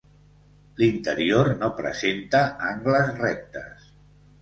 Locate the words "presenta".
1.83-2.43